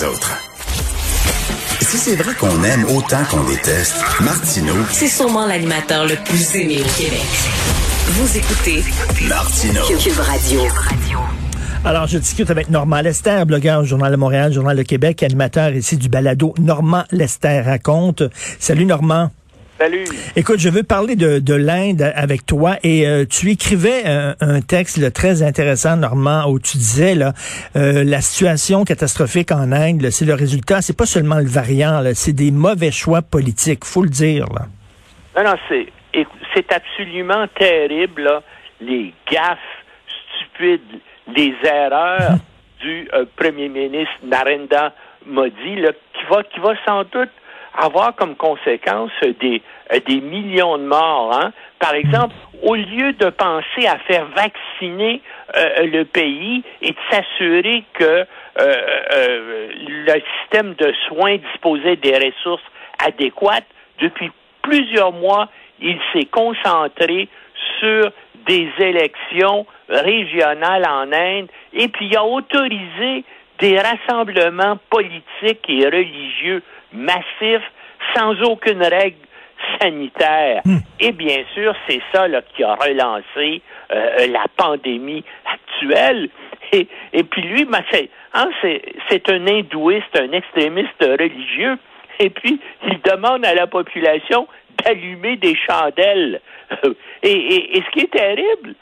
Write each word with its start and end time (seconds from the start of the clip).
les 0.00 0.06
autres. 0.06 0.36
Si 1.80 1.96
c'est 1.96 2.16
vrai 2.16 2.34
qu'on 2.34 2.62
aime 2.62 2.84
autant 2.96 3.24
qu'on 3.30 3.44
déteste, 3.44 3.96
Martineau, 4.20 4.74
C'est 4.90 5.08
sûrement 5.08 5.46
l'animateur 5.46 6.06
le 6.06 6.14
plus 6.24 6.54
aimé 6.54 6.80
au 6.80 7.00
Québec. 7.00 7.26
Vous 8.08 8.36
écoutez 8.36 8.84
Martineau. 9.28 9.82
Cube 9.98 10.18
Radio. 10.18 10.60
Alors, 11.84 12.06
je 12.06 12.18
discute 12.18 12.50
avec 12.50 12.68
Normand 12.70 13.00
Lester, 13.00 13.44
blogueur 13.46 13.80
au 13.80 13.84
Journal 13.84 14.12
de 14.12 14.16
Montréal, 14.16 14.52
Journal 14.52 14.76
de 14.76 14.82
Québec, 14.82 15.22
animateur 15.22 15.74
ici 15.74 15.96
du 15.96 16.08
balado 16.08 16.54
Normand 16.60 17.04
Lester 17.10 17.60
raconte. 17.60 18.22
Salut 18.58 18.84
Normand. 18.84 19.30
Salut. 19.80 20.04
Écoute, 20.36 20.58
je 20.58 20.68
veux 20.68 20.82
parler 20.82 21.16
de, 21.16 21.38
de 21.38 21.54
l'Inde 21.54 22.12
avec 22.14 22.44
toi 22.44 22.74
et 22.82 23.06
euh, 23.06 23.24
tu 23.24 23.48
écrivais 23.48 24.04
un, 24.04 24.34
un 24.42 24.60
texte 24.60 24.98
là, 24.98 25.10
très 25.10 25.42
intéressant, 25.42 25.96
Normand, 25.96 26.50
où 26.50 26.60
tu 26.60 26.76
disais 26.76 27.14
là, 27.14 27.32
euh, 27.76 28.04
la 28.04 28.20
situation 28.20 28.84
catastrophique 28.84 29.52
en 29.52 29.72
Inde, 29.72 30.10
c'est 30.10 30.26
le 30.26 30.34
résultat, 30.34 30.82
c'est 30.82 30.94
pas 30.94 31.06
seulement 31.06 31.38
le 31.38 31.46
variant, 31.46 32.02
c'est 32.12 32.34
des 32.34 32.50
mauvais 32.50 32.90
choix 32.90 33.22
politiques, 33.22 33.86
faut 33.86 34.02
le 34.02 34.10
dire. 34.10 34.44
Là. 34.52 34.66
Non, 35.34 35.50
non, 35.50 35.56
c'est, 35.66 35.86
c'est 36.54 36.70
absolument 36.74 37.46
terrible, 37.58 38.24
là, 38.24 38.42
les 38.82 39.14
gaffes 39.32 39.58
stupides, 40.36 41.00
les 41.34 41.54
erreurs 41.64 42.34
du 42.82 43.08
euh, 43.14 43.24
premier 43.34 43.70
ministre 43.70 44.12
Narendra 44.24 44.92
Modi, 45.24 45.76
là, 45.76 45.92
qui 46.12 46.26
va, 46.30 46.42
qui 46.42 46.60
va 46.60 46.74
sans 46.84 47.04
doute 47.04 47.30
avoir 47.76 48.14
comme 48.16 48.36
conséquence 48.36 49.10
euh, 49.24 49.32
des, 49.40 49.62
euh, 49.92 50.00
des 50.06 50.20
millions 50.20 50.78
de 50.78 50.84
morts. 50.84 51.32
Hein? 51.34 51.52
Par 51.78 51.94
exemple, 51.94 52.34
au 52.62 52.74
lieu 52.74 53.12
de 53.14 53.30
penser 53.30 53.86
à 53.86 53.98
faire 53.98 54.26
vacciner 54.36 55.22
euh, 55.56 55.86
le 55.86 56.04
pays 56.04 56.62
et 56.82 56.90
de 56.90 56.96
s'assurer 57.10 57.84
que 57.94 58.04
euh, 58.04 58.26
euh, 58.58 59.68
le 59.88 60.22
système 60.40 60.74
de 60.74 60.92
soins 61.08 61.36
disposait 61.36 61.96
des 61.96 62.14
ressources 62.14 62.62
adéquates, 63.04 63.66
depuis 64.00 64.30
plusieurs 64.62 65.12
mois, 65.12 65.48
il 65.80 65.98
s'est 66.12 66.26
concentré 66.26 67.28
sur 67.78 68.10
des 68.46 68.68
élections 68.78 69.66
régionales 69.88 70.86
en 70.86 71.12
Inde 71.12 71.48
et 71.72 71.88
puis 71.88 72.06
il 72.06 72.16
a 72.16 72.24
autorisé 72.24 73.24
des 73.58 73.78
rassemblements 73.78 74.78
politiques 74.88 75.64
et 75.68 75.84
religieux 75.84 76.62
massifs 76.92 77.70
sans 78.14 78.40
aucune 78.42 78.82
règle 78.82 79.16
sanitaire. 79.80 80.62
Et 80.98 81.12
bien 81.12 81.42
sûr, 81.54 81.74
c'est 81.88 82.00
ça 82.12 82.28
là, 82.28 82.42
qui 82.54 82.62
a 82.64 82.74
relancé 82.74 83.62
euh, 83.92 84.26
la 84.28 84.44
pandémie 84.56 85.24
actuelle. 85.44 86.28
Et, 86.72 86.86
et 87.12 87.24
puis 87.24 87.42
lui, 87.42 87.64
ben, 87.64 87.82
c'est, 87.90 88.08
hein, 88.34 88.48
c'est, 88.62 88.82
c'est 89.08 89.28
un 89.30 89.46
hindouiste, 89.46 90.18
un 90.18 90.32
extrémiste 90.32 91.00
religieux. 91.02 91.76
Et 92.18 92.30
puis, 92.30 92.60
il 92.86 93.00
demande 93.02 93.44
à 93.44 93.54
la 93.54 93.66
population 93.66 94.46
d'allumer 94.84 95.36
des 95.36 95.56
chandelles. 95.56 96.40
Et, 97.22 97.30
et- 97.32 97.76
et 97.78 97.82
ce 97.82 97.90
qui 97.90 98.00
est 98.00 98.10
terrible, 98.12 98.74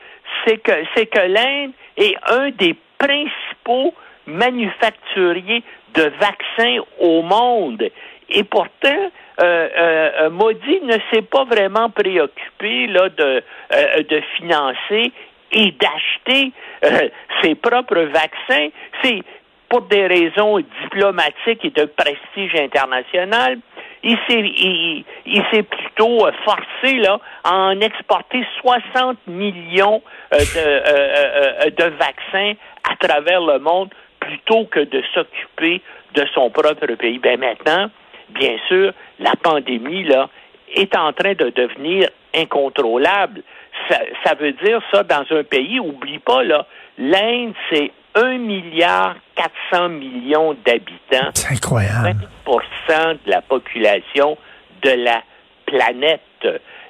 c'est 0.47 0.59
que, 0.59 0.73
c'est 0.95 1.07
que 1.07 1.19
l'Inde 1.21 1.73
est 1.97 2.15
un 2.31 2.51
des 2.51 2.77
principaux 2.99 3.95
manufacturiers 4.29 5.63
de 5.95 6.13
vaccins 6.21 6.79
au 7.01 7.23
monde. 7.23 7.89
Et 8.31 8.45
pourtant, 8.45 9.11
euh, 9.41 9.69
euh, 9.79 10.31
Modi 10.31 10.81
ne 10.83 10.97
s'est 11.11 11.23
pas 11.23 11.45
vraiment 11.45 11.91
préoccupé 11.91 12.87
là, 12.89 13.09
de, 13.09 13.43
euh, 13.73 14.03
de 14.03 14.21
financer 14.37 15.13
et 15.53 15.73
d'acheter 15.73 16.53
euh, 16.85 17.09
ses 17.43 17.55
propres 17.55 18.01
vaccins. 18.01 18.69
C'est 19.03 19.23
pour 19.69 19.83
des 19.83 20.07
raisons 20.07 20.59
diplomatiques 20.83 21.65
et 21.65 21.71
de 21.71 21.85
prestige 21.85 22.55
international. 22.55 23.59
Il 24.03 24.17
s'est, 24.29 24.41
il, 25.27 25.43
s'est 25.53 25.65
plutôt 25.65 26.27
euh, 26.27 26.33
forcé 26.45 26.97
là, 26.99 27.19
à 27.45 27.55
en 27.55 27.81
exporter 27.81 28.45
60 28.61 29.19
millions 29.27 30.03
euh, 30.33 30.39
de, 30.39 30.43
euh, 30.57 30.81
euh, 30.87 31.53
euh, 31.65 31.71
de 31.71 31.97
vaccins 31.97 32.53
à 32.89 32.97
travers 32.97 33.41
le 33.41 33.59
monde 33.59 33.91
plutôt 34.29 34.67
que 34.67 34.81
de 34.81 35.03
s'occuper 35.15 35.81
de 36.15 36.27
son 36.35 36.51
propre 36.51 36.87
pays. 36.95 37.19
Ben 37.19 37.41
maintenant, 37.41 37.91
bien 38.31 38.57
sûr, 38.69 38.93
la 39.19 39.33
pandémie 39.43 40.05
là 40.05 40.29
est 40.75 40.95
en 40.95 41.13
train 41.13 41.33
de 41.33 41.51
devenir 41.51 42.11
incontrôlable. 42.35 43.43
Ça, 43.89 43.99
ça 44.25 44.35
veut 44.35 44.53
dire 44.53 44.81
ça 44.93 45.03
dans 45.03 45.25
un 45.31 45.45
pays, 45.45 45.81
oublie 45.81 46.19
pas 46.19 46.43
là, 46.43 46.67
l'Inde 46.99 47.55
c'est 47.71 47.91
1 48.15 48.39
milliard 48.39 49.17
400 49.71 49.89
millions 49.91 50.55
d'habitants. 50.65 51.31
C'est 51.35 51.55
incroyable. 51.55 52.29
20 52.89 53.13
de 53.25 53.31
la 53.31 53.43
population 53.43 54.37
de 54.83 54.91
la 54.91 55.23
planète. 55.67 56.21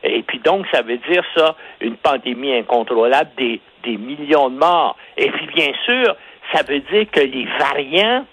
Et 0.04 0.22
puis 0.22 0.38
donc, 0.38 0.66
ça 0.72 0.82
veut 0.82 0.98
dire 1.10 1.22
ça, 1.36 1.56
une 1.80 1.96
pandémie 1.96 2.54
incontrôlable, 2.54 3.30
des, 3.36 3.60
des 3.84 3.96
millions 3.96 4.50
de 4.50 4.56
morts. 4.56 4.96
Et 5.16 5.30
puis 5.30 5.46
bien 5.54 5.72
sûr, 5.84 6.16
ça 6.52 6.62
veut 6.62 6.80
dire 6.80 7.10
que 7.10 7.20
les 7.20 7.46
variants 7.58 8.24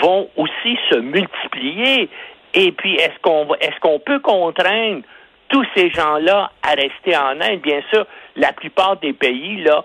vont 0.00 0.28
aussi 0.36 0.78
se 0.90 0.96
multiplier. 0.96 2.08
Et 2.54 2.72
puis, 2.72 2.94
est-ce 2.94 3.18
qu'on 3.22 3.54
est-ce 3.54 3.78
qu'on 3.80 3.98
peut 3.98 4.20
contraindre 4.20 5.02
tous 5.48 5.66
ces 5.76 5.90
gens-là 5.90 6.50
à 6.62 6.70
rester 6.70 7.16
en 7.16 7.40
Inde? 7.40 7.60
Bien 7.60 7.82
sûr, 7.92 8.06
la 8.36 8.52
plupart 8.52 8.96
des 8.96 9.12
pays 9.12 9.62
là 9.62 9.84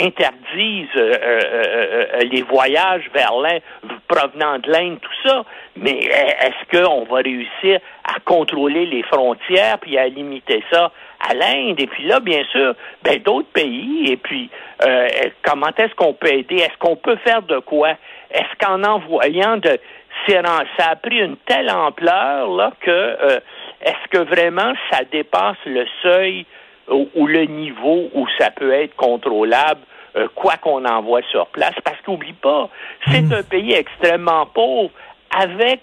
interdisent 0.00 0.88
euh, 0.96 1.12
euh, 1.22 1.40
euh, 1.52 2.18
les 2.30 2.42
voyages 2.42 3.08
vers 3.12 3.34
l'Inde 3.34 3.62
provenant 4.06 4.58
de 4.58 4.70
l'Inde, 4.70 4.98
tout 5.00 5.28
ça. 5.28 5.44
Mais 5.76 5.98
est-ce 5.98 6.78
qu'on 6.78 7.04
va 7.04 7.16
réussir 7.16 7.80
à 8.04 8.20
contrôler 8.24 8.86
les 8.86 9.02
frontières 9.02 9.78
puis 9.78 9.98
à 9.98 10.08
limiter 10.08 10.62
ça 10.70 10.90
à 11.20 11.34
l'Inde? 11.34 11.80
Et 11.80 11.86
puis 11.86 12.04
là, 12.04 12.20
bien 12.20 12.44
sûr, 12.52 12.74
ben 13.02 13.18
d'autres 13.22 13.48
pays. 13.52 14.10
Et 14.10 14.16
puis, 14.16 14.50
euh, 14.84 15.08
comment 15.42 15.70
est-ce 15.76 15.94
qu'on 15.94 16.14
peut 16.14 16.32
aider? 16.32 16.56
Est-ce 16.56 16.78
qu'on 16.78 16.96
peut 16.96 17.16
faire 17.16 17.42
de 17.42 17.58
quoi? 17.58 17.90
Est-ce 18.30 18.66
qu'en 18.66 18.82
envoyant 18.84 19.56
de 19.56 19.78
ça 20.26 20.90
a 20.90 20.96
pris 20.96 21.18
une 21.20 21.36
telle 21.46 21.70
ampleur 21.70 22.48
là 22.50 22.72
que 22.80 22.90
euh, 22.90 23.40
est-ce 23.80 24.08
que 24.10 24.18
vraiment 24.18 24.72
ça 24.90 25.00
dépasse 25.10 25.56
le 25.64 25.86
seuil 26.02 26.46
ou, 26.88 27.08
ou 27.14 27.26
le 27.26 27.44
niveau 27.44 28.08
où 28.14 28.26
ça 28.38 28.50
peut 28.50 28.72
être 28.72 28.94
contrôlable 28.96 29.80
euh, 30.16 30.28
quoi 30.34 30.56
qu'on 30.56 30.84
envoie 30.84 31.22
sur 31.30 31.46
place? 31.48 31.74
Parce 31.84 32.00
qu'oublie 32.04 32.32
pas 32.34 32.68
c'est 33.06 33.32
un 33.32 33.42
pays 33.42 33.72
extrêmement 33.72 34.46
pauvre 34.46 34.90
avec 35.30 35.80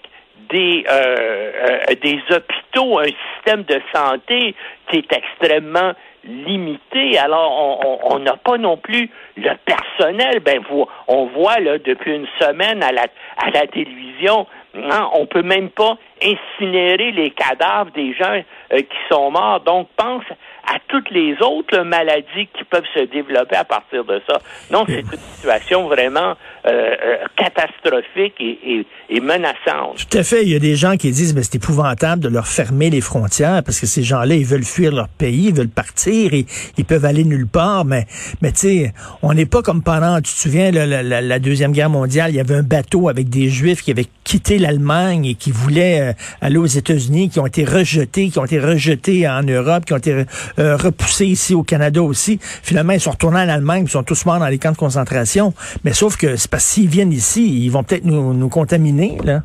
des 0.50 0.84
euh, 0.88 1.52
euh, 1.90 1.94
des 2.02 2.18
hôpitaux 2.30 2.98
un 2.98 3.08
système 3.34 3.62
de 3.64 3.80
santé 3.94 4.54
qui 4.90 4.98
est 4.98 5.12
extrêmement 5.12 5.92
limité. 6.24 7.18
Alors, 7.18 7.80
on- 8.10 8.18
n'a 8.18 8.36
pas 8.36 8.58
non 8.58 8.76
plus 8.76 9.08
le 9.36 9.50
personnel. 9.64 10.40
Ben, 10.40 10.60
vous, 10.68 10.86
on 11.06 11.26
voit 11.26 11.60
là 11.60 11.78
depuis 11.78 12.14
une 12.16 12.26
semaine 12.40 12.82
à 12.82 12.90
la 12.90 13.06
à 13.36 13.50
la 13.50 13.66
télévision, 13.68 14.46
hein, 14.74 15.08
on 15.14 15.26
peut 15.26 15.42
même 15.42 15.70
pas 15.70 15.96
incinérer 16.22 17.12
les 17.12 17.30
cadavres 17.30 17.90
des 17.94 18.14
gens 18.14 18.42
euh, 18.72 18.78
qui 18.78 18.96
sont 19.10 19.30
morts. 19.30 19.60
Donc, 19.64 19.88
pense 19.96 20.24
à 20.68 20.78
toutes 20.88 21.10
les 21.10 21.36
autres 21.42 21.82
maladies 21.82 22.48
qui 22.58 22.64
peuvent 22.68 22.82
se 22.94 23.04
développer 23.04 23.54
à 23.54 23.64
partir 23.64 24.04
de 24.04 24.20
ça. 24.28 24.38
Non, 24.72 24.84
c'est 24.88 25.00
une 25.00 25.18
situation 25.36 25.86
vraiment 25.86 26.34
euh, 26.66 26.66
euh, 26.66 27.16
catastrophique 27.36 28.34
et, 28.40 28.84
menaçante. 29.20 30.04
Tout 30.10 30.18
à 30.18 30.22
fait. 30.24 30.42
Il 30.42 30.48
y 30.50 30.56
a 30.56 30.58
des 30.58 30.74
gens 30.74 30.96
qui 30.96 31.10
disent, 31.12 31.34
mais 31.34 31.42
c'est 31.44 31.56
épouvantable 31.56 32.20
de 32.22 32.28
leur 32.28 32.46
fermer 32.48 32.90
les 32.90 33.00
frontières 33.00 33.62
parce 33.64 33.78
que 33.80 33.86
ces 33.86 34.02
gens-là, 34.02 34.34
ils 34.34 34.44
veulent 34.44 34.64
fuir 34.64 34.92
leur 34.92 35.08
pays, 35.08 35.48
ils 35.48 35.54
veulent 35.54 35.68
partir, 35.68 36.32
et 36.34 36.46
ils 36.76 36.84
peuvent 36.84 37.04
aller 37.04 37.24
nulle 37.24 37.46
part. 37.46 37.84
Mais, 37.84 38.06
mais 38.42 38.50
tu 38.50 38.58
sais, 38.58 38.92
on 39.22 39.34
n'est 39.34 39.46
pas 39.46 39.62
comme 39.62 39.82
pendant, 39.82 40.16
tu 40.16 40.22
te 40.22 40.28
souviens, 40.38 40.70
la, 40.72 40.86
la- 40.86 41.20
la 41.20 41.38
Deuxième 41.38 41.72
Guerre 41.72 41.90
mondiale, 41.90 42.30
il 42.32 42.36
y 42.36 42.40
avait 42.40 42.54
un 42.56 42.62
bateau 42.64 43.08
avec 43.08 43.28
des 43.28 43.48
Juifs 43.48 43.82
qui 43.82 43.92
avaient 43.92 44.06
quitté 44.24 44.58
l'Allemagne 44.58 45.26
et 45.26 45.34
qui 45.34 45.52
voulaient 45.52 46.05
euh, 46.06 46.12
aller 46.40 46.56
aux 46.56 46.66
États-Unis, 46.66 47.30
qui 47.30 47.40
ont 47.40 47.46
été 47.46 47.64
rejetés, 47.64 48.28
qui 48.28 48.38
ont 48.38 48.44
été 48.44 48.58
rejetés 48.58 49.28
en 49.28 49.42
Europe, 49.42 49.84
qui 49.84 49.92
ont 49.92 49.98
été 49.98 50.24
euh, 50.58 50.76
repoussés 50.76 51.26
ici 51.26 51.54
au 51.54 51.62
Canada 51.62 52.02
aussi. 52.02 52.38
Finalement, 52.40 52.92
ils 52.92 53.00
sont 53.00 53.12
retournés 53.12 53.40
en 53.40 53.48
Allemagne, 53.48 53.84
ils 53.86 53.90
sont 53.90 54.02
tous 54.02 54.26
morts 54.26 54.38
dans 54.38 54.48
les 54.48 54.58
camps 54.58 54.72
de 54.72 54.76
concentration. 54.76 55.54
Mais 55.84 55.92
sauf 55.92 56.16
que 56.16 56.36
c'est 56.36 56.50
parce 56.50 56.64
s'ils 56.64 56.88
viennent 56.88 57.12
ici, 57.12 57.64
ils 57.64 57.70
vont 57.70 57.82
peut-être 57.82 58.04
nous, 58.04 58.48
contaminer, 58.48 59.18
là. 59.24 59.42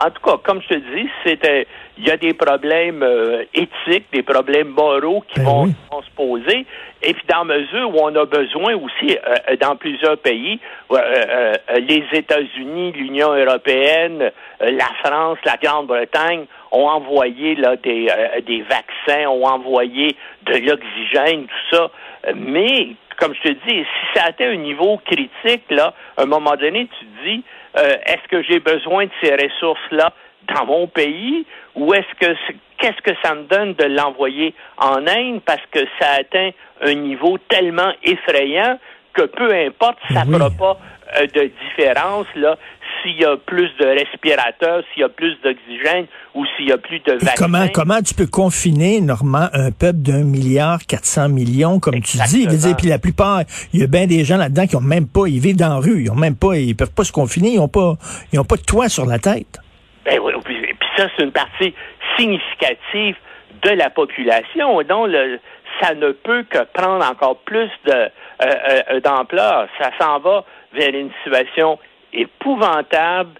En 0.00 0.10
tout 0.10 0.22
cas, 0.24 0.36
comme 0.44 0.60
je 0.62 0.68
te 0.68 0.74
dis, 0.74 1.08
c'était 1.24 1.66
il 1.98 2.06
y 2.06 2.10
a 2.10 2.16
des 2.16 2.32
problèmes 2.32 3.02
euh, 3.02 3.44
éthiques, 3.52 4.06
des 4.12 4.22
problèmes 4.22 4.68
moraux 4.68 5.24
qui 5.28 5.40
Ben 5.40 5.46
vont, 5.46 5.64
oui. 5.64 5.74
vont 5.90 6.02
se 6.02 6.10
poser. 6.10 6.66
Et 7.02 7.12
puis 7.14 7.24
dans 7.28 7.44
mesure 7.44 7.90
où 7.90 7.98
on 8.00 8.14
a 8.14 8.24
besoin 8.24 8.74
aussi 8.74 9.16
euh, 9.16 9.56
dans 9.60 9.76
plusieurs 9.76 10.16
pays, 10.18 10.60
euh, 10.92 10.96
euh, 10.96 11.54
euh, 11.70 11.78
les 11.80 12.04
États-Unis, 12.12 12.92
l'Union 12.92 13.34
européenne, 13.34 14.30
euh, 14.62 14.70
la 14.70 14.90
France, 15.04 15.38
la 15.44 15.56
Grande-Bretagne 15.62 16.46
ont 16.70 16.86
envoyé 16.86 17.54
là 17.56 17.76
des, 17.76 18.08
euh, 18.08 18.40
des 18.42 18.62
vaccins, 18.62 19.28
ont 19.28 19.46
envoyé 19.46 20.16
de 20.42 20.54
l'oxygène, 20.68 21.46
tout 21.46 21.76
ça. 21.76 21.90
Euh, 22.28 22.32
Mais 22.36 22.88
comme 23.18 23.34
je 23.34 23.48
te 23.48 23.52
dis, 23.66 23.84
si 23.84 23.84
ça 24.14 24.26
atteint 24.26 24.50
un 24.50 24.56
niveau 24.56 25.00
critique, 25.04 25.64
là, 25.70 25.92
à 26.16 26.22
un 26.22 26.26
moment 26.26 26.54
donné, 26.54 26.86
tu 26.98 27.04
te 27.04 27.24
dis, 27.28 27.44
euh, 27.76 27.96
est-ce 28.06 28.28
que 28.28 28.42
j'ai 28.42 28.60
besoin 28.60 29.06
de 29.06 29.10
ces 29.22 29.34
ressources-là? 29.34 30.12
Dans 30.54 30.66
mon 30.66 30.86
pays 30.86 31.44
ou 31.74 31.92
est-ce 31.94 32.26
que 32.26 32.34
qu'est-ce 32.78 33.02
que 33.02 33.16
ça 33.22 33.34
me 33.34 33.44
donne 33.44 33.74
de 33.74 33.84
l'envoyer 33.84 34.54
en 34.78 35.06
Inde 35.06 35.40
parce 35.44 35.62
que 35.70 35.80
ça 36.00 36.10
atteint 36.20 36.50
un 36.80 36.94
niveau 36.94 37.38
tellement 37.48 37.92
effrayant 38.04 38.78
que 39.14 39.22
peu 39.22 39.52
importe, 39.52 39.98
ça 40.12 40.24
ne 40.24 40.32
fera 40.32 40.50
pas 40.50 40.78
euh, 41.16 41.26
de 41.26 41.50
différence 41.68 42.26
là 42.36 42.56
s'il 43.02 43.20
y 43.20 43.24
a 43.24 43.36
plus 43.36 43.70
de 43.80 43.86
respirateurs, 43.86 44.82
s'il 44.92 45.02
y 45.02 45.04
a 45.04 45.08
plus 45.08 45.36
d'oxygène 45.42 46.06
ou 46.34 46.44
s'il 46.56 46.68
y 46.68 46.72
a 46.72 46.78
plus 46.78 46.98
de 47.00 47.12
vaccins. 47.12 47.32
Comment, 47.36 47.66
comment 47.72 48.02
tu 48.02 48.14
peux 48.14 48.26
confiner, 48.26 49.00
Normand, 49.00 49.48
un 49.52 49.70
peuple 49.70 49.98
d'un 49.98 50.24
milliard 50.24 50.80
400 50.86 51.28
millions, 51.28 51.80
comme 51.80 52.00
tu 52.00 52.18
dis? 52.26 52.46
Dire, 52.46 52.76
puis 52.76 52.88
la 52.88 52.98
plupart, 52.98 53.42
il 53.72 53.80
y 53.80 53.84
a 53.84 53.86
bien 53.86 54.06
des 54.06 54.24
gens 54.24 54.36
là-dedans 54.36 54.66
qui 54.66 54.76
ont 54.76 54.80
même 54.80 55.06
pas, 55.06 55.26
ils 55.26 55.40
vivent 55.40 55.56
dans 55.56 55.68
la 55.68 55.76
rue, 55.76 56.04
ils 56.04 56.10
ont 56.10 56.16
même 56.16 56.36
pas, 56.36 56.56
ils 56.56 56.74
peuvent 56.74 56.92
pas 56.92 57.04
se 57.04 57.12
confiner, 57.12 57.54
ils 57.54 57.60
ont 57.60 57.68
pas, 57.68 57.96
ils 58.32 58.38
ont 58.38 58.44
pas 58.44 58.56
de 58.56 58.62
toit 58.62 58.88
sur 58.88 59.06
la 59.06 59.18
tête. 59.18 59.60
Ben 60.08 60.18
oui, 60.20 60.32
puis, 60.42 60.74
ça, 60.96 61.06
c'est 61.14 61.22
une 61.22 61.32
partie 61.32 61.74
significative 62.16 63.16
de 63.62 63.70
la 63.70 63.90
population. 63.90 64.80
Donc, 64.82 65.10
ça 65.82 65.94
ne 65.94 66.12
peut 66.12 66.44
que 66.48 66.64
prendre 66.72 67.04
encore 67.04 67.36
plus 67.40 67.70
de, 67.84 67.92
euh, 67.92 68.10
euh, 68.40 69.00
d'ampleur. 69.00 69.68
Ça 69.78 69.90
s'en 70.00 70.18
va 70.20 70.44
vers 70.72 70.94
une 70.94 71.10
situation 71.22 71.78
épouvantable 72.14 73.38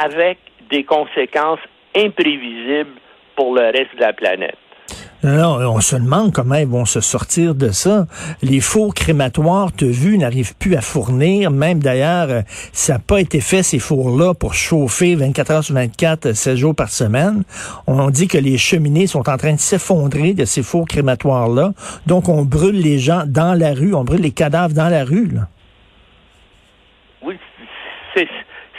avec 0.00 0.38
des 0.70 0.84
conséquences 0.84 1.60
imprévisibles 1.96 3.00
pour 3.34 3.54
le 3.56 3.64
reste 3.64 3.96
de 3.96 4.00
la 4.00 4.12
planète. 4.12 4.58
Non, 5.24 5.56
on 5.58 5.80
se 5.80 5.96
demande 5.96 6.32
comment 6.32 6.54
ils 6.54 6.66
vont 6.66 6.84
se 6.84 7.00
sortir 7.00 7.54
de 7.54 7.70
ça. 7.70 8.06
Les 8.42 8.60
fours 8.60 8.94
crématoires, 8.94 9.72
tu 9.72 9.86
vu, 9.90 10.18
n'arrivent 10.18 10.54
plus 10.56 10.76
à 10.76 10.80
fournir. 10.80 11.50
Même 11.50 11.80
d'ailleurs, 11.80 12.28
euh, 12.28 12.42
ça 12.72 12.94
n'a 12.94 12.98
pas 12.98 13.20
été 13.20 13.40
fait, 13.40 13.62
ces 13.62 13.78
fours-là, 13.78 14.34
pour 14.34 14.54
chauffer 14.54 15.14
24 15.14 15.50
heures 15.50 15.64
sur 15.64 15.74
24, 15.74 16.32
16 16.32 16.56
jours 16.56 16.74
par 16.74 16.90
semaine. 16.90 17.42
On 17.86 18.10
dit 18.10 18.28
que 18.28 18.38
les 18.38 18.58
cheminées 18.58 19.06
sont 19.06 19.28
en 19.28 19.36
train 19.36 19.54
de 19.54 19.60
s'effondrer 19.60 20.34
de 20.34 20.44
ces 20.44 20.62
fours 20.62 20.86
crématoires-là. 20.86 21.72
Donc, 22.06 22.28
on 22.28 22.42
brûle 22.44 22.80
les 22.80 22.98
gens 22.98 23.24
dans 23.26 23.58
la 23.58 23.72
rue, 23.72 23.94
on 23.94 24.04
brûle 24.04 24.20
les 24.20 24.30
cadavres 24.30 24.74
dans 24.74 24.88
la 24.88 25.04
rue. 25.04 25.28
Là 25.28 25.48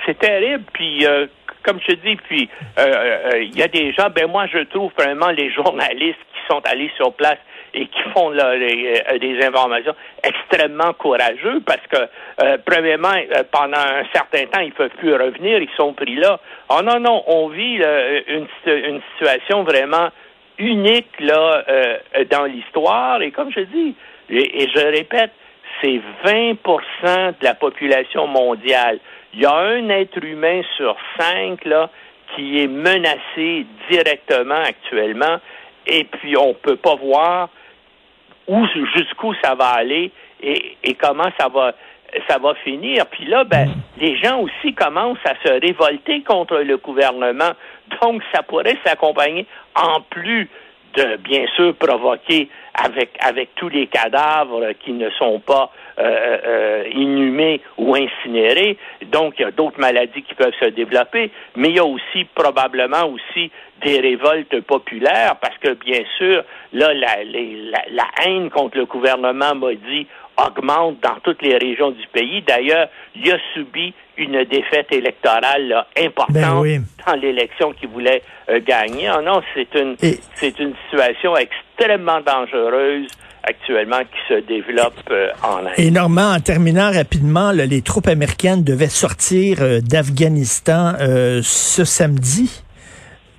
c'est 0.05 0.19
terrible. 0.19 0.63
Puis, 0.73 1.05
euh, 1.05 1.27
comme 1.63 1.79
je 1.81 1.93
te 1.93 2.07
dis, 2.07 2.15
puis 2.27 2.49
euh, 2.77 2.81
euh, 2.81 3.41
il 3.41 3.55
y 3.55 3.63
a 3.63 3.67
des 3.67 3.91
gens, 3.93 4.09
ben 4.09 4.27
moi 4.27 4.45
je 4.47 4.59
trouve 4.65 4.91
vraiment 4.97 5.31
les 5.31 5.51
journalistes 5.51 6.19
sont 6.49 6.61
allés 6.65 6.91
sur 6.95 7.13
place 7.13 7.37
et 7.73 7.87
qui 7.87 8.01
font 8.13 8.31
des 8.31 9.39
informations 9.43 9.95
extrêmement 10.23 10.93
courageux 10.93 11.61
parce 11.65 11.85
que, 11.89 12.57
premièrement, 12.65 13.13
pendant 13.51 13.77
un 13.77 14.05
certain 14.13 14.45
temps, 14.45 14.61
ils 14.61 14.69
ne 14.69 14.73
peuvent 14.73 14.97
plus 14.97 15.13
revenir, 15.13 15.59
ils 15.59 15.69
sont 15.75 15.93
pris 15.93 16.15
là. 16.15 16.39
Oh 16.69 16.79
non, 16.81 16.99
non, 17.01 17.23
on 17.27 17.49
vit 17.49 17.75
une, 18.27 18.47
une, 18.65 19.01
situation 19.13 19.63
vraiment 19.63 20.07
unique 20.57 21.19
là 21.19 21.65
dans 22.31 22.45
l'histoire. 22.45 23.21
Et 23.21 23.31
comme 23.31 23.51
je 23.51 23.61
dis, 23.61 23.95
et 24.29 24.69
je 24.73 24.79
répète, 24.79 25.31
c'est 25.81 26.01
20% 26.25 26.55
de 27.03 27.43
la 27.43 27.55
population 27.55 28.27
mondiale. 28.27 28.99
Il 29.33 29.41
y 29.41 29.45
a 29.45 29.53
un 29.53 29.89
être 29.89 30.23
humain 30.23 30.61
sur 30.77 30.95
cinq 31.19 31.65
là 31.65 31.89
qui 32.35 32.61
est 32.61 32.67
menacé 32.67 33.65
directement 33.89 34.55
actuellement, 34.55 35.39
et 35.85 36.03
puis 36.05 36.37
on 36.37 36.53
peut 36.53 36.75
pas 36.75 36.95
voir 36.95 37.49
où 38.47 38.65
jusqu'où 38.95 39.33
ça 39.43 39.55
va 39.55 39.67
aller 39.67 40.11
et, 40.41 40.77
et 40.83 40.93
comment 40.93 41.29
ça 41.39 41.47
va 41.47 41.73
ça 42.29 42.37
va 42.37 42.55
finir. 42.55 43.05
Puis 43.07 43.25
là, 43.25 43.43
ben, 43.43 43.69
les 43.99 44.17
gens 44.17 44.39
aussi 44.39 44.73
commencent 44.73 45.25
à 45.25 45.35
se 45.43 45.51
révolter 45.59 46.21
contre 46.21 46.57
le 46.59 46.77
gouvernement. 46.77 47.51
Donc, 48.01 48.21
ça 48.33 48.43
pourrait 48.43 48.77
s'accompagner 48.85 49.45
en 49.75 50.01
plus 50.01 50.49
de, 50.95 51.17
bien 51.17 51.45
sûr, 51.55 51.75
provoquer 51.75 52.49
avec, 52.73 53.17
avec 53.19 53.53
tous 53.55 53.69
les 53.69 53.87
cadavres 53.87 54.71
qui 54.79 54.93
ne 54.93 55.09
sont 55.11 55.39
pas 55.39 55.71
euh, 55.97 56.37
euh, 56.45 56.83
inhumés 56.93 57.61
ou 57.77 57.95
incinérés. 57.95 58.77
Donc, 59.11 59.35
il 59.37 59.43
y 59.43 59.45
a 59.45 59.51
d'autres 59.51 59.79
maladies 59.79 60.23
qui 60.23 60.35
peuvent 60.35 60.53
se 60.59 60.69
développer, 60.69 61.31
mais 61.55 61.69
il 61.69 61.75
y 61.75 61.79
a 61.79 61.85
aussi 61.85 62.25
probablement 62.33 63.05
aussi 63.05 63.51
des 63.83 63.99
révoltes 63.99 64.59
populaires 64.61 65.35
parce 65.41 65.57
que, 65.59 65.73
bien 65.73 66.01
sûr, 66.17 66.43
là, 66.73 66.93
la, 66.93 67.23
la, 67.23 67.81
la 67.91 68.05
haine 68.25 68.49
contre 68.49 68.77
le 68.77 68.85
gouvernement 68.85 69.55
maudit 69.55 70.07
augmente 70.37 70.99
dans 71.01 71.15
toutes 71.23 71.41
les 71.41 71.57
régions 71.57 71.91
du 71.91 72.07
pays. 72.07 72.41
D'ailleurs, 72.41 72.89
il 73.15 73.31
a 73.31 73.37
subi 73.53 73.93
une 74.17 74.43
défaite 74.45 74.91
électorale 74.91 75.85
importante 75.97 76.33
ben 76.63 76.83
dans 77.05 77.15
l'élection 77.15 77.73
qu'il 77.73 77.89
voulait 77.89 78.21
euh, 78.49 78.59
gagner. 78.65 79.09
Oh 79.17 79.21
non, 79.21 79.41
c'est 79.53 79.73
une 79.75 79.95
c'est 79.97 80.59
une 80.59 80.73
situation 80.85 81.35
extrêmement 81.35 82.21
dangereuse 82.21 83.07
actuellement 83.47 83.99
qui 83.99 84.33
se 84.33 84.39
développe 84.41 84.99
euh, 85.11 85.29
en 85.43 85.59
Inde. 85.59 85.73
Et 85.77 85.91
Normand, 85.91 86.33
en 86.33 86.39
terminant 86.39 86.91
rapidement, 86.91 87.51
les 87.51 87.81
troupes 87.81 88.07
américaines 88.07 88.63
devaient 88.63 88.87
sortir 88.87 89.57
euh, 89.61 89.79
d'Afghanistan 89.81 90.93
ce 91.41 91.83
samedi. 91.85 92.63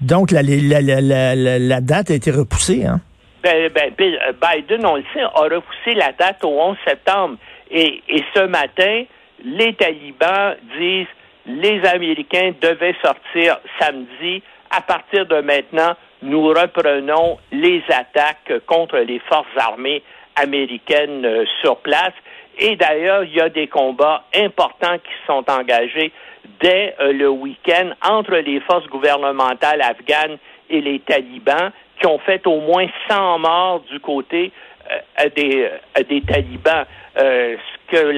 Donc 0.01 0.31
la, 0.31 0.43
la, 0.43 0.81
la, 0.81 1.59
la, 1.59 1.81
date 1.81 2.11
a 2.11 2.15
été 2.15 2.31
repoussée. 2.31 2.85
Hein? 2.85 3.01
Ben, 3.43 3.71
ben, 3.73 3.93
Biden, 3.97 4.85
on 4.85 4.97
le 4.97 5.05
sait, 5.15 5.23
a 5.23 5.29
repoussé 5.29 5.95
la 5.95 6.13
date 6.13 6.45
au 6.45 6.51
11 6.51 6.77
septembre. 6.87 7.37
Et, 7.71 8.03
et 8.09 8.23
ce 8.35 8.47
matin, 8.47 9.05
les 9.45 9.75
talibans 9.75 10.55
disent 10.79 11.07
les 11.47 11.81
Américains 11.87 12.53
devaient 12.61 12.97
sortir 13.03 13.59
samedi. 13.81 14.43
À 14.71 14.81
partir 14.81 15.27
de 15.27 15.41
maintenant, 15.41 15.95
nous 16.23 16.49
reprenons 16.49 17.39
les 17.53 17.83
attaques 17.89 18.53
contre 18.67 18.99
les 18.99 19.19
forces 19.21 19.47
armées 19.57 20.03
américaines 20.37 21.25
euh, 21.25 21.45
sur 21.61 21.79
place. 21.79 22.13
Et 22.59 22.77
d'ailleurs, 22.77 23.25
il 23.25 23.35
y 23.35 23.41
a 23.41 23.49
des 23.49 23.67
combats 23.67 24.25
importants 24.35 24.99
qui 24.99 25.13
sont 25.27 25.45
engagés 25.51 26.13
dès 26.61 26.95
euh, 27.01 27.13
le 27.13 27.29
week-end 27.29 27.91
entre 28.03 28.37
les 28.37 28.61
forces 28.61 28.87
gouvernementales 28.87 29.83
afghanes 29.83 30.39
et 30.71 30.81
les 30.81 31.01
talibans 31.01 31.71
qui 32.01 32.07
ont 32.07 32.19
fait 32.19 32.47
au 32.47 32.61
moins 32.61 32.87
100 33.09 33.39
morts 33.39 33.81
du 33.91 34.01
côté 34.01 34.53
euh, 34.91 35.29
des, 35.35 35.71
des 36.09 36.23
talibans. 36.23 36.85
ce 37.17 37.57
que 37.89 38.13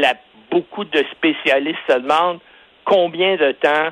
beaucoup 0.50 0.84
de 0.84 1.04
spécialistes 1.12 1.78
se 1.88 1.98
demandent 1.98 2.40
combien 2.84 3.36
de 3.36 3.52
temps 3.52 3.90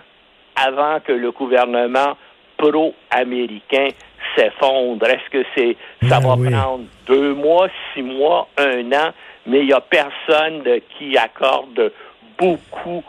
avant 0.57 1.01
que 1.01 1.13
le 1.13 1.31
gouvernement 1.33 2.17
pro-américain 2.57 3.89
s'effondre. 4.37 5.07
Est-ce 5.07 5.31
que 5.31 5.45
c'est 5.57 5.77
ça 6.09 6.21
ben 6.21 6.29
va 6.29 6.51
prendre 6.51 6.85
deux 7.07 7.35
mois, 7.35 7.69
six 7.95 8.03
mois, 8.03 8.49
un 8.59 8.93
an, 8.93 9.13
mais 9.47 9.61
il 9.61 9.67
n'y 9.67 9.73
a 9.73 9.81
personne 9.81 10.63
qui 10.99 11.17
accorde 11.17 11.93
beaucoup 12.39 13.03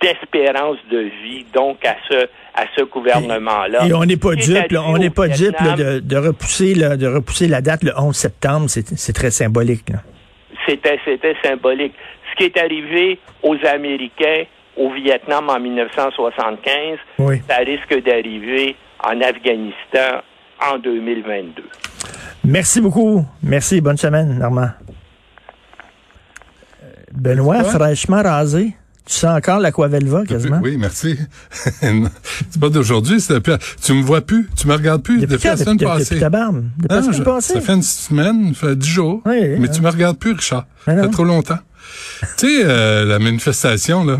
d'espérance 0.00 0.78
de 0.90 0.98
vie 0.98 1.44
donc 1.54 1.84
à 1.84 1.96
ce 2.10 2.28
à 2.54 2.64
ce 2.76 2.84
gouvernement-là. 2.84 3.86
Et, 3.86 3.94
on 3.94 4.04
n'est 4.04 4.16
pas 4.16 4.34
dupe, 4.34 4.76
on 4.76 4.98
n'est 4.98 5.10
pas 5.10 5.28
dupe 5.28 5.56
de, 5.78 6.00
de, 6.00 6.16
repousser 6.16 6.74
de 6.74 7.06
repousser 7.06 7.48
la 7.48 7.62
date 7.62 7.82
le 7.82 7.92
11 7.96 8.14
septembre, 8.14 8.66
c'est 8.68 9.12
très 9.14 9.30
symbolique. 9.30 9.90
C'était 10.66 10.98
c'était 11.04 11.36
symbolique 11.42 11.94
ce 12.32 12.36
qui 12.36 12.44
est 12.44 12.58
arrivé 12.58 13.18
aux 13.42 13.56
Américains 13.66 14.44
au 14.76 14.90
Vietnam 14.90 15.50
en 15.50 15.60
1975, 15.60 16.98
ça 17.46 17.56
risque 17.58 18.02
d'arriver 18.04 18.74
en 19.02 19.20
Afghanistan 19.20 20.22
en 20.60 20.78
2022. 20.78 21.62
Merci 22.44 22.80
beaucoup. 22.80 23.24
Merci. 23.42 23.80
Bonne 23.80 23.96
semaine, 23.96 24.38
Normand. 24.38 24.70
Benoît, 27.12 27.64
fraîchement 27.64 28.22
rasé. 28.22 28.74
Tu 29.04 29.14
sens 29.14 29.36
encore 29.36 29.58
l'aquavelva 29.58 30.24
quasiment? 30.24 30.60
Oui, 30.62 30.76
merci. 30.78 31.18
c'est 31.50 32.60
pas 32.60 32.68
d'aujourd'hui, 32.68 33.20
c'est 33.20 33.42
Tu 33.82 33.92
me 33.94 34.02
vois 34.02 34.20
plus, 34.20 34.48
tu 34.56 34.68
me 34.68 34.74
regardes 34.74 35.02
plus 35.02 35.18
depuis, 35.26 35.48
la 35.48 35.56
semaine 35.56 35.78
passée. 35.78 36.04
Depuis 36.04 36.20
ta 36.20 36.30
barbe. 36.30 36.64
Depuis 36.78 37.22
ah, 37.26 37.40
Ça 37.40 37.60
fait 37.60 37.72
une 37.72 37.82
semaine, 37.82 38.54
ça 38.54 38.68
fait 38.68 38.76
dix 38.76 38.88
jours. 38.88 39.20
mais 39.26 39.58
tu 39.68 39.70
tu 39.70 39.82
me 39.82 39.90
regardes 39.90 40.18
plus, 40.18 40.32
Richard. 40.32 40.66
Ça 40.84 41.02
fait 41.02 41.10
trop 41.10 41.24
longtemps 41.24 41.58
tu 42.38 42.46
sais, 42.46 42.64
euh, 42.64 43.04
la 43.04 43.18
manifestation, 43.18 44.04
là, 44.04 44.18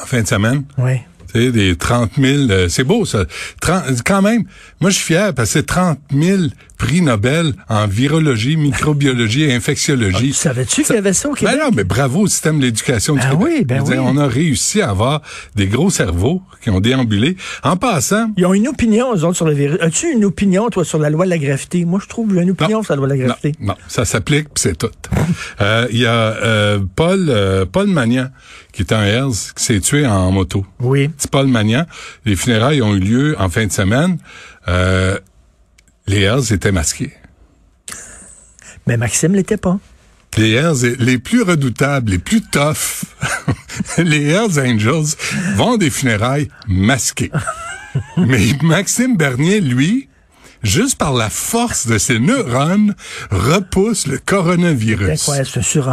en 0.00 0.06
fin 0.06 0.22
de 0.22 0.26
semaine. 0.26 0.64
Oui. 0.78 1.00
Des 1.34 1.76
30 1.76 2.12
000, 2.18 2.50
euh, 2.50 2.68
c'est 2.68 2.84
beau, 2.84 3.04
ça. 3.04 3.24
30, 3.60 4.02
quand 4.04 4.22
même, 4.22 4.44
moi, 4.82 4.90
je 4.90 4.96
suis 4.96 5.14
fier 5.14 5.32
parce 5.32 5.50
que 5.50 5.60
c'est 5.60 5.66
30 5.66 6.00
000 6.12 6.42
prix 6.76 7.02
Nobel 7.02 7.54
en 7.68 7.86
virologie, 7.86 8.56
microbiologie 8.56 9.44
et 9.44 9.54
infectiologie. 9.54 10.32
Ah, 10.32 10.42
savais-tu 10.42 10.82
qu'il 10.82 10.96
y 10.96 10.98
avait 10.98 11.12
ça 11.12 11.28
au 11.28 11.34
Québec? 11.34 11.54
Ben 11.56 11.64
non, 11.64 11.70
mais 11.72 11.84
bravo 11.84 12.22
au 12.22 12.26
système 12.26 12.58
de 12.58 12.64
l'éducation 12.64 13.14
du 13.14 13.20
ben 13.20 13.30
Québec. 13.30 13.46
Oui, 13.46 13.64
ben 13.64 13.84
oui. 13.86 13.96
On 14.00 14.16
a 14.16 14.26
réussi 14.26 14.82
à 14.82 14.90
avoir 14.90 15.22
des 15.54 15.68
gros 15.68 15.90
cerveaux 15.90 16.42
qui 16.60 16.70
ont 16.70 16.80
déambulé. 16.80 17.36
En 17.62 17.76
passant... 17.76 18.32
Ils 18.36 18.44
ont 18.44 18.54
une 18.54 18.66
opinion, 18.66 19.14
eux 19.14 19.22
autres, 19.22 19.36
sur 19.36 19.46
le 19.46 19.52
virus. 19.52 19.78
As-tu 19.80 20.10
une 20.10 20.24
opinion, 20.24 20.68
toi, 20.70 20.84
sur 20.84 20.98
la 20.98 21.10
loi 21.10 21.24
de 21.24 21.30
la 21.30 21.38
gravité? 21.38 21.84
Moi, 21.84 22.00
je 22.02 22.08
trouve 22.08 22.34
une 22.34 22.50
opinion 22.50 22.82
sur 22.82 22.94
la 22.94 22.96
loi 22.96 23.06
de 23.06 23.12
la 23.12 23.18
gravité. 23.18 23.52
Non, 23.60 23.76
ça 23.86 24.04
s'applique, 24.04 24.48
c'est 24.56 24.76
tout. 24.76 24.90
Euh, 25.60 25.86
il 25.92 25.98
y 25.98 26.06
a 26.06 26.10
euh, 26.12 26.80
Paul, 26.96 27.26
euh, 27.28 27.64
Paul 27.64 27.86
Magnan, 27.86 28.26
qui 28.72 28.82
est 28.82 28.92
un 28.92 29.04
Hells, 29.04 29.52
qui 29.54 29.62
s'est 29.62 29.80
tué 29.80 30.04
en 30.04 30.32
moto. 30.32 30.66
Oui. 30.80 31.10
C'est 31.16 31.30
Paul 31.30 31.46
Magnan. 31.46 31.84
Les 32.24 32.34
funérailles 32.34 32.82
ont 32.82 32.94
eu 32.94 33.00
lieu 33.00 33.36
en 33.38 33.48
fin 33.48 33.66
de 33.66 33.72
semaine. 33.72 34.18
Euh, 34.68 35.18
les 36.06 36.22
Hells 36.22 36.52
étaient 36.52 36.72
masqués. 36.72 37.12
Mais 38.86 38.96
Maxime 38.96 39.34
l'était 39.34 39.56
pas. 39.56 39.78
Les 40.36 40.52
Hells, 40.52 40.96
les 40.98 41.18
plus 41.18 41.42
redoutables, 41.42 42.10
les 42.10 42.18
plus 42.18 42.40
toughs, 42.40 43.04
les 43.98 44.30
Hells 44.30 44.58
Angels 44.58 45.16
vont 45.56 45.76
des 45.76 45.90
funérailles 45.90 46.48
masqués. 46.66 47.30
Mais 48.16 48.52
Maxime 48.62 49.16
Bernier, 49.16 49.60
lui, 49.60 50.08
juste 50.62 50.98
par 50.98 51.12
la 51.12 51.30
force 51.30 51.86
de 51.86 51.98
ses 51.98 52.18
neurones, 52.18 52.94
repousse 53.30 54.06
le 54.06 54.18
coronavirus. 54.18 55.30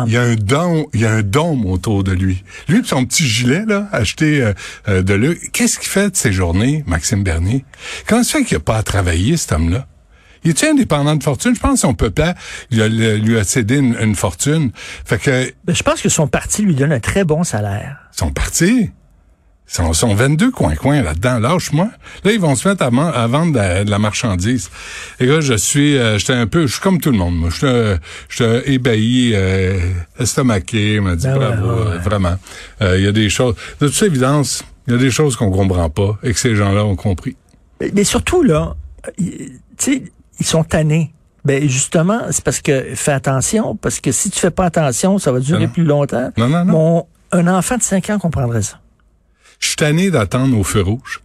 Il 0.08 0.14
y 0.14 0.18
a 0.18 0.22
un 0.22 0.36
dôme, 0.36 0.86
il 0.94 1.02
y 1.02 1.06
a 1.06 1.12
un 1.12 1.24
dôme 1.24 1.66
autour 1.66 2.04
de 2.04 2.12
lui. 2.12 2.44
Lui, 2.68 2.82
son 2.86 3.06
petit 3.06 3.28
gilet 3.28 3.66
là, 3.68 3.88
acheté 3.92 4.42
euh, 4.42 4.54
euh, 4.88 5.02
de 5.02 5.14
lui. 5.14 5.38
Qu'est-ce 5.54 5.80
qu'il 5.80 5.90
fait 5.90 6.12
de 6.12 6.16
ses 6.16 6.32
journées, 6.32 6.84
Maxime 6.88 7.24
Bernier? 7.24 7.66
Comment 8.08 8.24
se 8.24 8.38
fait 8.38 8.44
qu'il 8.44 8.58
a 8.58 8.60
pas 8.60 8.78
à 8.78 8.84
travailler, 8.84 9.38
cet 9.38 9.54
homme-là? 9.54 9.88
Il 10.44 10.52
est 10.52 10.64
indépendant 10.64 11.16
de 11.16 11.24
fortune? 11.24 11.54
Je 11.54 11.60
pense 11.60 11.74
que 11.74 11.80
son 11.80 11.94
papa 11.94 12.36
lui 12.72 12.82
a, 12.82 12.88
lui 12.88 13.38
a 13.38 13.44
cédé 13.44 13.78
une, 13.78 14.16
fortune. 14.16 14.72
Fait 15.06 15.18
que. 15.18 15.52
Ben, 15.66 15.76
je 15.76 15.84
pense 15.84 16.02
que 16.02 16.10
son 16.10 16.28
parti 16.28 16.62
lui 16.62 16.76
donne 16.76 16.94
un 16.94 17.00
très 17.00 17.26
bon 17.26 17.44
salaire. 17.44 17.98
Son 18.12 18.32
parti? 18.32 18.92
Son, 19.70 19.94
sont 19.94 20.16
22 20.16 20.50
coins-coins 20.50 21.04
là-dedans. 21.04 21.38
Lâche-moi. 21.40 21.90
Là, 22.24 22.32
ils 22.32 22.40
vont 22.40 22.56
se 22.56 22.68
mettre 22.68 22.84
à, 22.84 22.90
vendre 23.28 23.54
de 23.54 23.90
la, 23.90 24.00
marchandise. 24.00 24.72
Et 25.20 25.28
là, 25.28 25.42
je 25.42 25.54
suis, 25.54 25.96
euh, 25.96 26.18
j'étais 26.18 26.34
un 26.34 26.48
peu, 26.48 26.66
je 26.66 26.74
suis 26.74 26.82
comme 26.82 27.00
tout 27.00 27.12
le 27.12 27.18
monde. 27.18 27.36
Moi, 27.36 27.50
j'étais 27.52 28.72
ébahi, 28.72 29.34
euh, 29.36 29.80
estomaqué. 30.20 31.00
m'a 31.00 31.16
dit 31.16 31.28
ben 31.28 31.38
bravo, 31.38 31.70
euh, 31.70 32.00
vraiment. 32.00 32.36
Euh, 32.82 32.98
il 32.98 33.04
y 33.04 33.08
a 33.08 33.12
des 33.12 33.30
choses. 33.30 33.54
De 33.80 33.88
toute 33.88 34.02
évidence, 34.02 34.64
il 34.88 34.94
y 34.94 34.96
a 34.96 35.00
des 35.00 35.12
choses 35.12 35.36
qu'on 35.36 35.52
comprend 35.52 35.90
pas 35.92 36.18
et 36.24 36.34
que 36.34 36.40
ces 36.40 36.56
gens-là 36.56 36.84
ont 36.84 36.96
compris. 36.96 37.38
Mais, 37.80 37.92
mais 37.94 38.04
surtout 38.04 38.42
là, 38.42 38.76
tu 39.16 39.60
sais 39.78 40.04
ils 40.40 40.46
sont 40.46 40.64
tannés. 40.64 41.14
Ben 41.46 41.70
justement, 41.70 42.20
c'est 42.32 42.44
parce 42.44 42.60
que 42.60 42.96
fais 42.96 43.12
attention, 43.12 43.76
parce 43.76 44.00
que 44.00 44.12
si 44.12 44.30
tu 44.30 44.40
fais 44.40 44.52
pas 44.52 44.66
attention, 44.66 45.20
ça 45.20 45.32
va 45.32 45.40
durer 45.40 45.68
plus 45.68 45.84
longtemps. 45.84 46.32
Non, 46.38 46.48
non, 46.48 46.66
non. 46.66 46.72
Mon, 46.72 47.08
un 47.32 47.48
enfant 47.48 47.78
de 47.78 47.84
5 47.84 48.10
ans 48.10 48.20
comprendrait 48.20 48.62
ça. 48.62 48.80
Je 49.60 49.68
suis 49.68 49.75
tanné 49.75 50.12
d'attendre 50.12 50.58
au 50.58 50.63
feu 50.63 50.82
rouge. 50.82 51.22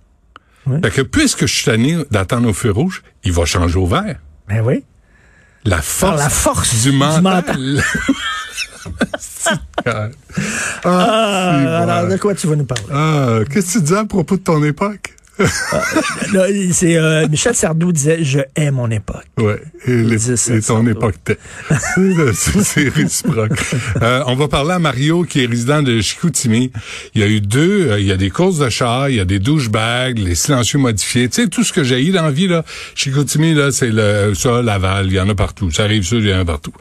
Oui. 0.67 0.79
Fait 0.83 0.91
que 0.91 1.03
puisque 1.03 1.47
je 1.47 1.55
suis 1.55 1.65
tanné 1.65 1.97
d'attendre 2.11 2.49
au 2.49 2.53
feu 2.53 2.71
rouge, 2.71 3.03
il 3.23 3.33
va 3.33 3.45
changer 3.45 3.79
au 3.79 3.87
vert. 3.87 4.19
Ben 4.49 4.61
oui. 4.61 4.85
La 5.65 5.81
force, 5.81 6.19
la 6.19 6.29
force 6.29 6.83
du 6.83 6.93
mental. 6.93 7.57
Du 7.57 7.81
ah, 9.87 10.09
ah 10.85 11.83
alors, 11.83 12.09
de 12.09 12.17
quoi 12.19 12.35
tu 12.35 12.47
vas 12.47 12.57
nous 12.57 12.67
parler? 12.67 12.85
Ah, 12.93 13.39
qu'est-ce 13.51 13.75
que 13.75 13.79
tu 13.79 13.85
dis 13.85 13.95
à 13.95 14.05
propos 14.05 14.37
de 14.37 14.43
ton 14.43 14.63
époque? 14.63 15.14
Là, 16.33 16.47
c'est 16.73 16.97
euh, 16.97 17.27
Michel 17.29 17.55
Sardou 17.55 17.93
disait 17.93 18.23
je 18.23 18.41
hais 18.55 18.71
mon 18.71 18.91
époque. 18.91 19.25
Ouais, 19.39 19.61
et, 19.87 20.61
ton 20.67 20.87
époque 20.87 21.17
c'est 22.63 22.89
réciproque. 22.95 23.59
Euh, 24.01 24.23
on 24.27 24.37
va 24.37 24.49
parler 24.49 24.73
à 24.73 24.79
Mario 24.79 25.25
qui 25.25 25.43
est 25.43 25.47
résident 25.47 25.83
de 25.83 26.01
Chicoutimi. 26.01 26.71
Il 27.15 27.21
y 27.21 27.25
a 27.25 27.29
eu 27.29 27.41
deux, 27.41 27.91
euh, 27.91 28.01
il 28.01 28.07
y 28.07 28.13
a 28.13 28.17
des 28.17 28.31
courses 28.31 28.59
de 28.59 28.69
chars, 28.69 29.09
il 29.09 29.17
y 29.17 29.21
a 29.21 29.25
des 29.25 29.39
douchebags, 29.39 30.19
les 30.19 30.35
silencieux 30.35 30.79
modifiés, 30.79 31.29
tu 31.29 31.43
sais 31.43 31.49
tout 31.49 31.65
ce 31.65 31.73
que 31.73 31.83
j'ai 31.83 32.05
eu 32.05 32.11
dans 32.13 32.23
la 32.23 32.31
vie 32.31 32.47
là. 32.47 32.65
Chicoutimi 32.95 33.55
là, 33.55 33.73
c'est 33.73 33.91
le 33.91 34.35
ça 34.35 34.63
Laval, 34.63 35.07
il 35.07 35.15
y 35.15 35.21
en 35.21 35.29
a 35.29 35.35
partout. 35.35 35.71
Ça 35.71 35.85
arrive 35.85 36.05
ça, 36.05 36.17
il 36.17 36.29
y 36.29 36.35
en 36.35 36.41
a 36.41 36.45
partout. 36.45 36.73